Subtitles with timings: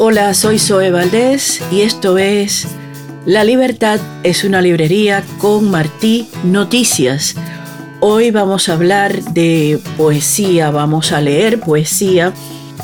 [0.00, 2.68] Hola, soy Zoe Valdés y esto es
[3.26, 7.34] La Libertad es una librería con Martí Noticias.
[7.98, 12.32] Hoy vamos a hablar de poesía, vamos a leer poesía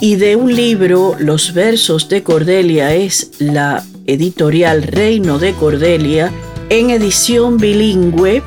[0.00, 6.32] y de un libro, Los versos de Cordelia, es la editorial Reino de Cordelia
[6.68, 8.42] en edición bilingüe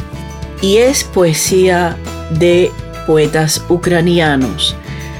[0.62, 1.96] y es poesía
[2.38, 2.70] de
[3.08, 4.76] poetas ucranianos.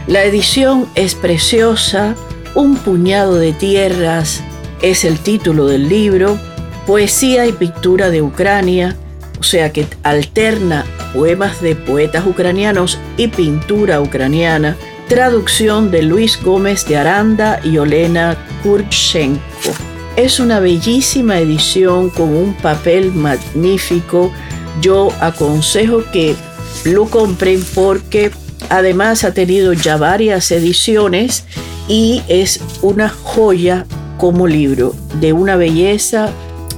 [0.06, 2.14] La edición es preciosa,
[2.58, 4.44] un puñado de tierras
[4.82, 6.40] es el título del libro,
[6.88, 8.96] Poesía y Pintura de Ucrania,
[9.40, 10.84] o sea que alterna
[11.14, 14.76] poemas de poetas ucranianos y pintura ucraniana,
[15.08, 19.40] traducción de Luis Gómez de Aranda y Olena Kurchenko.
[20.16, 24.32] Es una bellísima edición con un papel magnífico.
[24.82, 26.36] Yo aconsejo que
[26.86, 28.32] lo compren porque
[28.70, 31.46] además ha tenido ya varias ediciones
[31.88, 33.86] y es una joya
[34.18, 36.32] como libro de una belleza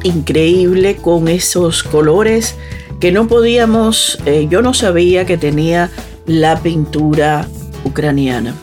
[0.04, 2.56] increíble con esos colores
[3.00, 5.90] que no podíamos, eh, yo no sabía que tenía
[6.26, 7.48] la pintura
[7.86, 8.56] ucraniana.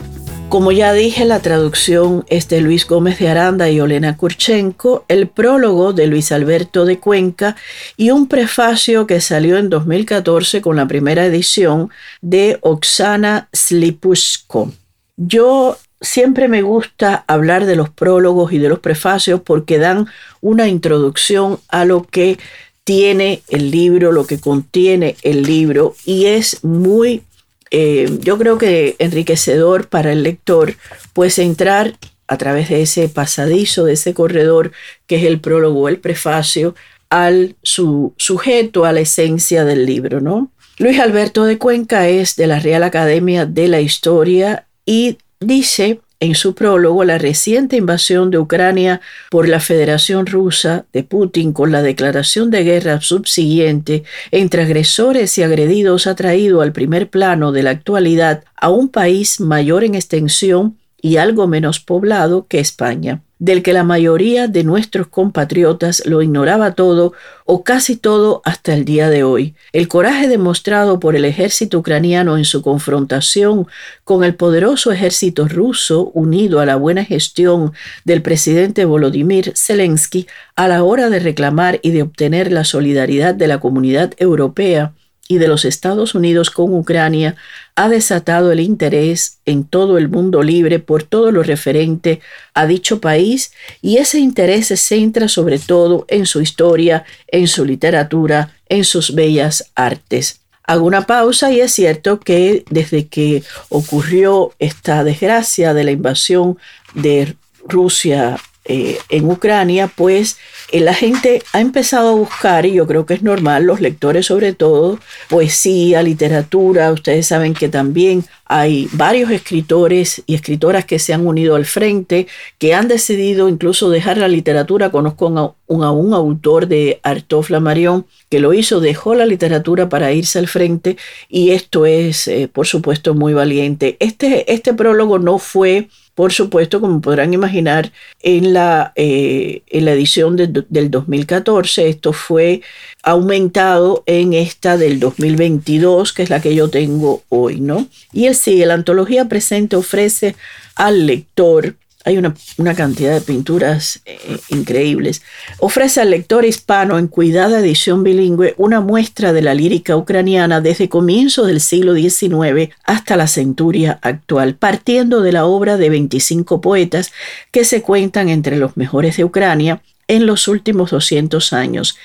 [0.48, 5.27] Como ya dije, la traducción es de Luis Gómez de Aranda y Olena Kurchenko, el
[5.27, 7.57] prólogo de Luis Alberto de Cuenca
[7.97, 14.70] y un prefacio que salió en 2014 con la primera edición de Oksana Slipushko.
[15.17, 20.06] Yo siempre me gusta hablar de los prólogos y de los prefacios porque dan
[20.41, 22.39] una introducción a lo que
[22.84, 27.22] tiene el libro, lo que contiene el libro y es muy,
[27.70, 30.77] eh, yo creo que enriquecedor para el lector,
[31.12, 31.94] pues entrar
[32.28, 34.72] a través de ese pasadizo, de ese corredor
[35.06, 36.74] que es el prólogo, el prefacio,
[37.11, 40.50] al su sujeto, a la esencia del libro, ¿no?
[40.78, 46.34] Luis Alberto de Cuenca es de la Real Academia de la Historia y dice en
[46.34, 51.83] su prólogo la reciente invasión de Ucrania por la Federación Rusa de Putin con la
[51.83, 57.70] declaración de guerra subsiguiente entre agresores y agredidos ha traído al primer plano de la
[57.70, 63.73] actualidad a un país mayor en extensión y algo menos poblado que España del que
[63.73, 67.13] la mayoría de nuestros compatriotas lo ignoraba todo
[67.45, 69.55] o casi todo hasta el día de hoy.
[69.73, 73.67] El coraje demostrado por el ejército ucraniano en su confrontación
[74.05, 77.73] con el poderoso ejército ruso unido a la buena gestión
[78.05, 83.48] del presidente Volodymyr Zelensky a la hora de reclamar y de obtener la solidaridad de
[83.48, 84.92] la comunidad europea
[85.29, 87.37] y de los Estados Unidos con Ucrania
[87.75, 92.20] ha desatado el interés en todo el mundo libre por todo lo referente
[92.55, 97.65] a dicho país y ese interés se centra sobre todo en su historia, en su
[97.65, 100.41] literatura, en sus bellas artes.
[100.65, 106.59] Hago una pausa y es cierto que desde que ocurrió esta desgracia de la invasión
[106.95, 107.36] de
[107.69, 108.36] Rusia
[108.69, 110.39] eh, en Ucrania, pues
[110.73, 114.27] eh, la gente ha empezado a buscar, y yo creo que es normal, los lectores
[114.27, 116.93] sobre todo, poesía, literatura.
[116.93, 122.27] Ustedes saben que también hay varios escritores y escritoras que se han unido al frente,
[122.59, 124.91] que han decidido incluso dejar la literatura.
[124.91, 130.38] Conozco a un, autor de Artof Marion que lo hizo, dejó la literatura para irse
[130.38, 130.97] al frente
[131.29, 133.97] y esto es, eh, por supuesto, muy valiente.
[134.00, 137.93] Este, este prólogo no fue por supuesto, como podrán imaginar,
[138.23, 141.91] en la, eh, en la edición del 2014.
[141.91, 142.62] Esto fue
[143.03, 147.87] aumentado en esta del 2022, que es la que yo tengo hoy, ¿no?
[148.15, 150.37] Y sigue, la antología presente ofrece
[150.75, 155.22] al lector hay una, cantidad de pinturas eh, increíbles.
[155.58, 160.88] Ofrece al lector hispano en cuidada edición bilingüe una muestra de la lírica ucraniana desde
[160.88, 167.11] comienzos del siglo XIX hasta la centuria actual, partiendo de la obra de 25 poetas
[167.50, 171.99] que se cuentan entre los mejores de Ucrania en los últimos 200 años.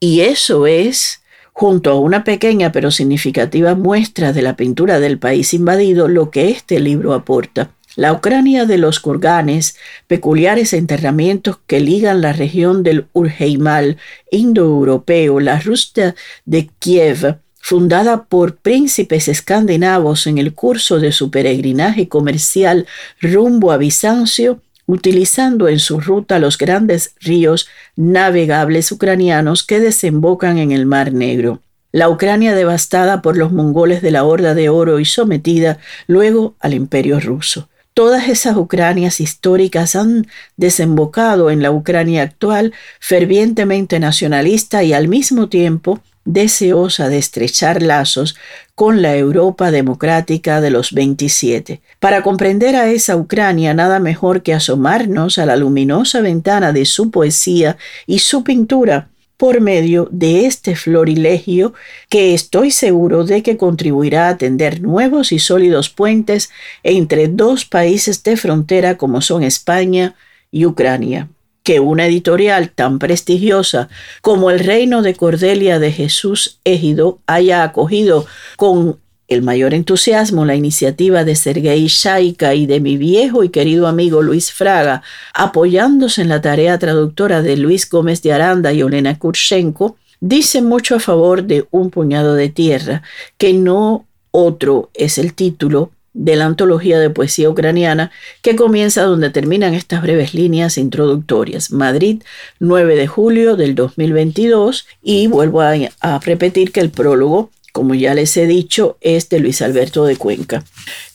[0.00, 1.20] Y eso es
[1.52, 6.48] junto a una pequeña pero significativa muestra de la pintura del país invadido, lo que
[6.48, 7.70] este libro aporta.
[7.94, 9.76] La Ucrania de los kurganes,
[10.06, 13.98] peculiares enterramientos que ligan la región del Urheimal
[14.30, 16.14] indoeuropeo, la Rusia
[16.46, 22.86] de Kiev, fundada por príncipes escandinavos en el curso de su peregrinaje comercial
[23.20, 30.72] rumbo a Bizancio, utilizando en su ruta los grandes ríos navegables ucranianos que desembocan en
[30.72, 31.60] el Mar Negro.
[31.92, 36.72] La Ucrania devastada por los mongoles de la Horda de Oro y sometida luego al
[36.72, 37.68] Imperio ruso.
[37.94, 45.50] Todas esas Ucranias históricas han desembocado en la Ucrania actual, fervientemente nacionalista y al mismo
[45.50, 48.36] tiempo deseosa de estrechar lazos
[48.74, 51.82] con la Europa democrática de los 27.
[51.98, 57.10] Para comprender a esa Ucrania, nada mejor que asomarnos a la luminosa ventana de su
[57.10, 59.08] poesía y su pintura
[59.42, 61.74] por medio de este florilegio
[62.08, 66.50] que estoy seguro de que contribuirá a tender nuevos y sólidos puentes
[66.84, 70.14] entre dos países de frontera como son España
[70.52, 71.28] y Ucrania.
[71.64, 73.88] Que una editorial tan prestigiosa
[74.20, 79.00] como el Reino de Cordelia de Jesús Égido haya acogido con
[79.32, 84.22] el mayor entusiasmo la iniciativa de Sergei Shaika y de mi viejo y querido amigo
[84.22, 85.02] Luis Fraga,
[85.34, 90.96] apoyándose en la tarea traductora de Luis Gómez de Aranda y Olena Kurshenko, dice mucho
[90.96, 93.02] a favor de Un puñado de tierra,
[93.38, 98.10] que no otro es el título de la antología de poesía ucraniana
[98.42, 101.70] que comienza donde terminan estas breves líneas introductorias.
[101.70, 102.22] Madrid,
[102.60, 108.36] 9 de julio del 2022 y vuelvo a, repetir que el prólogo como ya les
[108.36, 110.62] he dicho, es de Luis Alberto de Cuenca.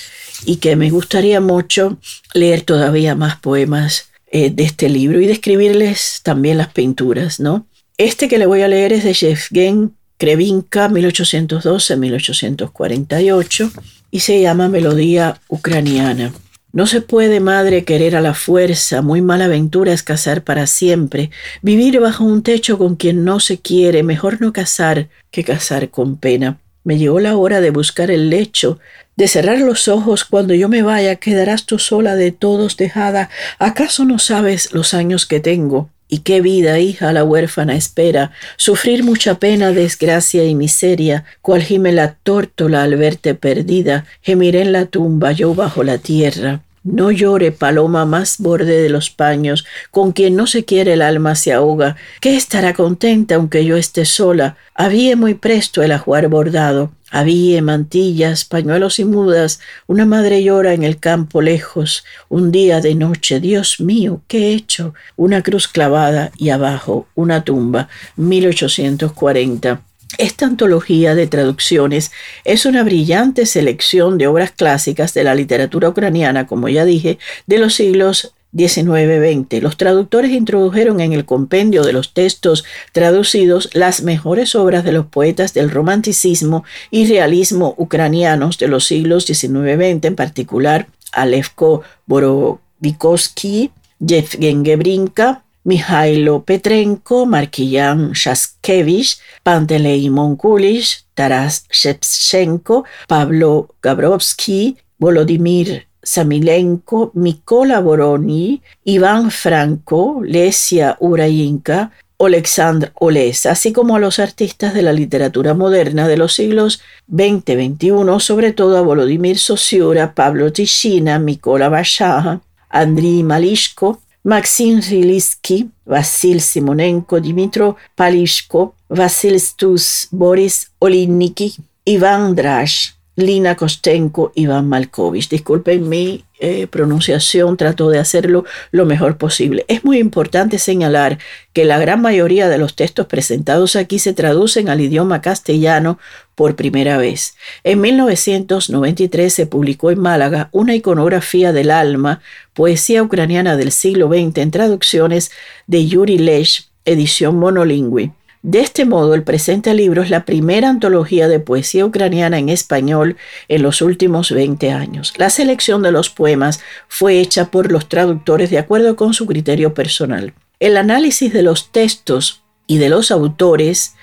[0.46, 1.98] y que me gustaría mucho
[2.34, 7.68] leer todavía más poemas eh, de este libro y describirles también las pinturas, ¿no?
[7.98, 13.72] Este que le voy a leer es de Yevgen Krevinka, 1812-1848,
[14.12, 16.34] y se llama Melodía Ucraniana.
[16.74, 21.32] No se puede, madre, querer a la fuerza, muy mala aventura es casar para siempre.
[21.62, 26.18] Vivir bajo un techo con quien no se quiere, mejor no casar que casar con
[26.18, 26.60] pena.
[26.84, 28.80] Me llegó la hora de buscar el lecho,
[29.16, 33.30] de cerrar los ojos cuando yo me vaya, quedarás tú sola de todos dejada.
[33.60, 35.90] ¿Acaso no sabes los años que tengo?
[36.08, 41.94] Y qué vida, hija, la huérfana espera, sufrir mucha pena, desgracia y miseria, cual gime
[41.94, 46.64] la tórtola al verte perdida, gemiré en la tumba yo bajo la tierra.
[46.84, 51.36] No llore, paloma más borde de los paños, con quien no se quiere el alma
[51.36, 54.58] se ahoga, ¿Qué estará contenta aunque yo esté sola.
[54.74, 60.84] Había muy presto el ajuar bordado, había mantillas, pañuelos y mudas, una madre llora en
[60.84, 64.96] el campo lejos, un día de noche, Dios mío, ¿qué he hecho?
[65.18, 69.82] Una cruz clavada y abajo una tumba, 1840.
[70.18, 72.12] Esta antología de traducciones
[72.44, 77.58] es una brillante selección de obras clásicas de la literatura ucraniana, como ya dije, de
[77.58, 79.62] los siglos 19-20.
[79.62, 85.06] Los traductores introdujeron en el compendio de los textos traducidos las mejores obras de los
[85.06, 94.66] poetas del romanticismo y realismo ucranianos de los siglos XIX-20, en particular Alevko Borovikovsky, Yevgen
[94.66, 108.62] Gebrinka, Mihailo Petrenko, Markillan Shaskevich, Pantelei Monkulish, Taras Shevchenko, Pablo Gabrovsky, Volodymyr Samilenko, Mikola Boroni,
[108.86, 116.08] Iván Franco, Lesia Urayinka, Alexandr Oles, así como a los artistas de la literatura moderna
[116.08, 124.02] de los siglos XX-XXI, sobre todo a Volodymyr Sosiura, Pablo Tishina, Mikola Bashaha, Andriy Malishko,
[124.24, 134.70] Maxim Rilitsky, Vasil Simonenko, Dimitro Palishko, Vasil Stus, Boris Olinniki, Iván Drash, Lina Kostenko, Iván
[134.70, 135.30] Malkovich.
[135.30, 139.66] Disculpen mi eh, pronunciación, trato de hacerlo lo mejor posible.
[139.68, 141.20] Es muy importante señalar
[141.54, 146.00] que la gran mayoría de los textos presentados aquí se traducen al idioma castellano
[146.36, 147.36] por primera vez.
[147.64, 152.22] En 1993 se publicó en Málaga una iconografía del alma,
[152.54, 155.32] poesía ucraniana del siglo XX en traducciones
[155.68, 158.12] de Yuri Lesh, edición monolingüe.
[158.44, 163.18] De este modo, el presente libro es la primera antología de poesía ucraniana en español
[163.48, 165.14] en los últimos 20 años.
[165.18, 169.76] La selección de los poemas fue hecha por los traductores de acuerdo con su criterio
[169.76, 170.34] personal.
[170.60, 172.41] El análisis de los textos
[172.72, 173.96] y de los autores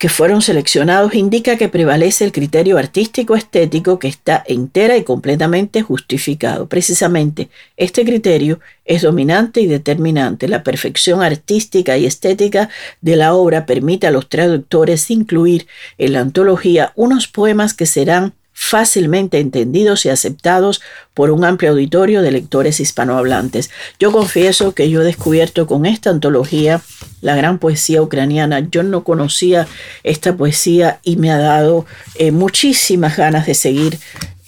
[0.00, 5.82] que fueron seleccionados indica que prevalece el criterio artístico estético que está entera y completamente
[5.82, 6.66] justificado.
[6.66, 10.48] Precisamente este criterio es dominante y determinante.
[10.48, 12.68] La perfección artística y estética
[13.00, 18.34] de la obra permite a los traductores incluir en la antología unos poemas que serán
[18.58, 20.80] fácilmente entendidos y aceptados
[21.12, 23.70] por un amplio auditorio de lectores hispanohablantes.
[24.00, 26.80] Yo confieso que yo he descubierto con esta antología
[27.20, 28.60] la gran poesía ucraniana.
[28.60, 29.68] Yo no conocía
[30.04, 31.84] esta poesía y me ha dado
[32.14, 33.98] eh, muchísimas ganas de seguir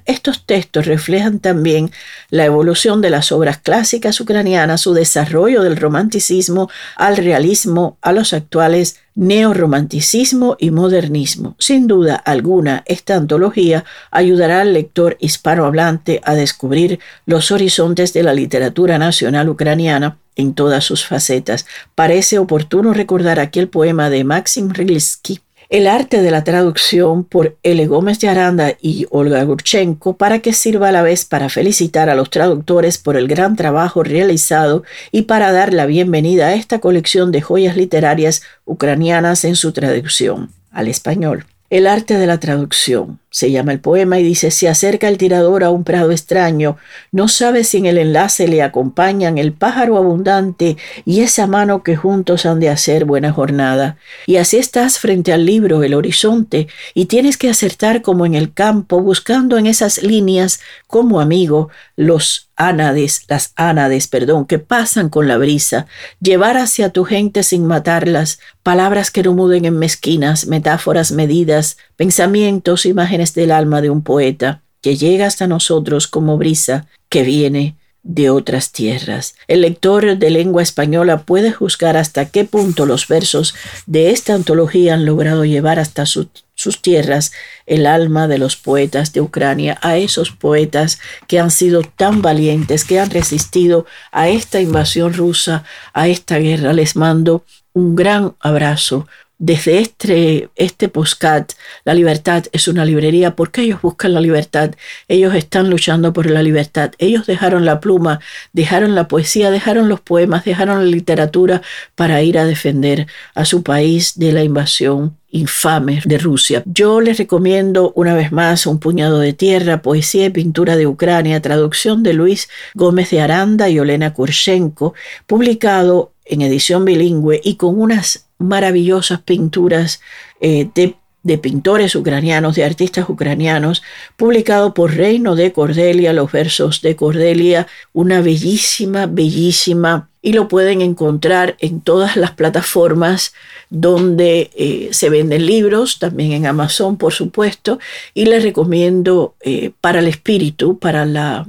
[0.06, 1.92] Estos textos reflejan también
[2.32, 8.34] la evolución de las obras clásicas ucranianas, su desarrollo del romanticismo al realismo, a los
[8.34, 11.56] actuales neorromanticismo y modernismo.
[11.60, 18.34] Sin duda alguna, esta antología ayudará al lector hispanohablante a descubrir los horizontes de la
[18.34, 21.68] literatura nacional ucraniana en todas sus facetas.
[21.96, 27.86] Parece oportuno recordar aquel poema de Maxim Rilsky el arte de la traducción por L.
[27.86, 32.16] Gómez de Aranda y Olga Gurchenko para que sirva a la vez para felicitar a
[32.16, 37.32] los traductores por el gran trabajo realizado y para dar la bienvenida a esta colección
[37.32, 41.46] de joyas literarias ucranianas en su traducción al español.
[41.70, 45.64] El arte de la traducción se llama el poema y dice, se acerca el tirador
[45.64, 46.78] a un prado extraño,
[47.12, 51.96] no sabe si en el enlace le acompañan el pájaro abundante y esa mano que
[51.96, 53.98] juntos han de hacer buena jornada.
[54.26, 58.54] Y así estás frente al libro, el horizonte, y tienes que acertar como en el
[58.54, 65.28] campo, buscando en esas líneas, como amigo, los ánades, las ánades, perdón, que pasan con
[65.28, 65.88] la brisa,
[66.20, 72.86] llevar hacia tu gente sin matarlas, palabras que no muden en mezquinas, metáforas medidas, pensamientos,
[72.86, 78.30] imágenes del alma de un poeta, que llega hasta nosotros como brisa que viene de
[78.30, 79.36] otras tierras.
[79.48, 83.56] El lector de lengua española puede juzgar hasta qué punto los versos
[83.88, 87.34] de esta antología han logrado llevar hasta sus tierras
[87.66, 92.86] el alma de los poetas de Ucrania, a esos poetas que han sido tan valientes,
[92.86, 96.74] que han resistido a esta invasión rusa, a esta guerra.
[96.74, 99.08] Les mando un gran abrazo,
[99.40, 101.54] desde este, este postcat,
[101.86, 104.76] La Libertad es una librería, porque ellos buscan la libertad,
[105.08, 108.20] ellos están luchando por la libertad, ellos dejaron la pluma,
[108.52, 111.62] dejaron la poesía, dejaron los poemas, dejaron la literatura
[111.96, 116.64] para ir a defender a su país de la invasión infame de Rusia.
[116.66, 121.42] Yo les recomiendo una vez más Un puñado de tierra, poesía y pintura de Ucrania,
[121.42, 124.96] traducción de Luis Gómez de Aranda y Olena Kurshenko,
[125.28, 130.02] publicado en edición bilingüe y con unas maravillosas pinturas
[130.42, 130.96] eh, de,
[131.38, 133.84] pintores ucranianos, de artistas ucranianos,
[134.16, 140.82] publicado por Reino de Cordelia, los versos de Cordelia, una bellísima, bellísima, y lo pueden
[140.82, 143.34] encontrar en todas las plataformas
[143.70, 147.80] donde eh, se venden libros, también en Amazon, por supuesto,
[148.16, 151.46] y les recomiendo eh, para el espíritu, para la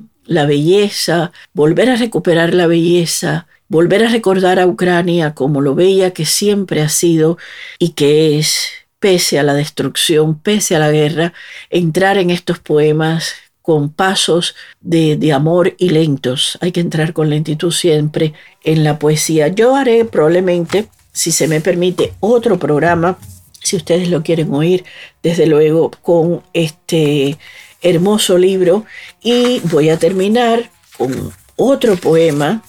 [0.46, 6.27] belleza, volver a recuperar la belleza, volver a recordar a Ucrania como lo bella que
[6.27, 7.39] siempre ha sido
[7.79, 11.33] y que es, pese a la destrucción, pese a la guerra,
[11.71, 16.59] entrar en estos poemas con pasos de, amor y lentos.
[16.61, 19.49] Hay que entrar con lentitud siempre en la poesía.
[19.49, 23.19] Yo haré probablemente, si se me permite, otro programa,
[23.63, 24.85] si ustedes lo quieren oír,
[25.23, 27.39] desde luego, con este
[27.83, 28.85] hermoso libro.
[29.23, 32.65] Y voy a terminar con otro poema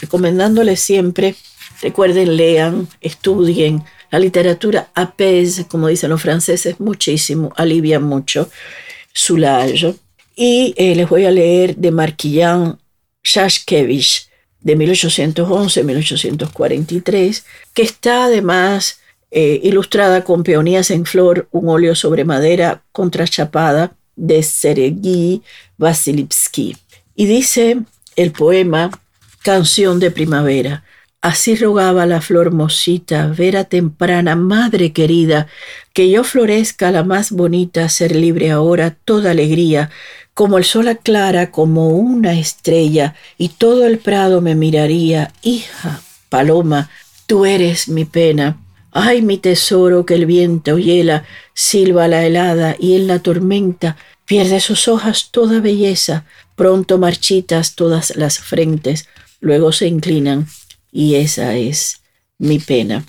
[0.00, 1.34] recomendándoles siempre,
[1.82, 3.84] recuerden, lean, estudien.
[4.10, 8.48] La literatura apaise, como dicen los franceses, muchísimo, alivia mucho,
[9.12, 9.94] soulage.
[10.34, 12.78] Y eh, les voy a leer de Marquillan
[13.22, 14.28] Shashkevich,
[14.60, 22.82] de 1811-1843, que está además eh, ilustrada con peonías en flor, un óleo sobre madera
[22.92, 25.42] contrachapada de Sergei
[25.76, 26.78] Vasilivsky.
[27.14, 27.82] Y dice
[28.16, 28.90] el poema
[29.42, 30.84] Canción de primavera.
[31.20, 35.48] Así rogaba la flor mosita, vera temprana, madre querida,
[35.92, 39.90] que yo florezca la más bonita, ser libre ahora, toda alegría,
[40.32, 46.90] como el sol aclara, como una estrella, y todo el prado me miraría, hija, paloma,
[47.26, 48.58] tú eres mi pena.
[48.92, 54.60] Ay, mi tesoro, que el viento hiela, silba la helada, y en la tormenta pierde
[54.60, 56.24] sus hojas toda belleza,
[56.54, 59.08] pronto marchitas todas las frentes,
[59.40, 60.46] luego se inclinan
[60.92, 62.02] y esa es
[62.38, 63.04] mi pena.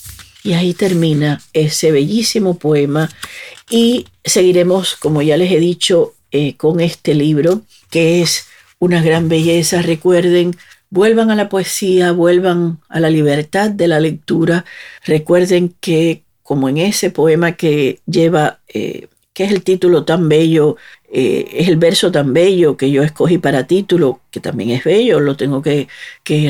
[0.43, 3.11] Y ahí termina ese bellísimo poema
[3.69, 8.47] y seguiremos, como ya les he dicho, eh, con este libro que es
[8.79, 9.83] una gran belleza.
[9.83, 10.57] Recuerden,
[10.91, 14.65] vuelvan a la poesía, vuelvan a la libertad de la lectura.
[15.05, 20.77] Recuerden que, como en ese poema que lleva, eh, que es el título tan bello,
[21.13, 25.19] eh, es el verso tan bello que yo escogí para título, que también es bello,
[25.19, 25.89] lo tengo que,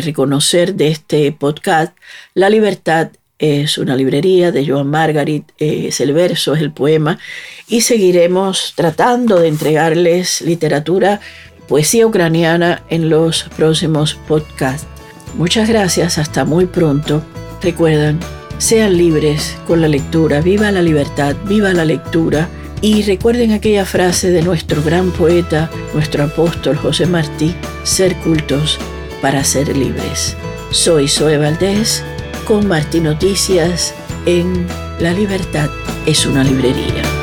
[0.03, 1.97] reconocer de este podcast,
[2.35, 7.19] La libertad es una librería de Joan Margarit, es el verso, es el poema,
[7.67, 11.21] y seguiremos tratando de entregarles literatura
[11.67, 14.87] poesía ucraniana en los próximos podcasts.
[15.35, 17.23] Muchas gracias, hasta muy pronto.
[17.63, 18.21] Recuerdan,
[18.59, 22.49] sean libres con la lectura, viva la libertad, viva la lectura.
[22.83, 28.79] Y recuerden aquella frase de nuestro gran poeta, nuestro apóstol José Martí, ser cultos
[29.23, 30.35] para ser libres.
[30.71, 32.03] Soy Zoe Valdés
[32.45, 33.95] con Martí Noticias
[34.27, 34.67] en
[34.99, 35.69] La Libertad
[36.07, 37.20] es una librería.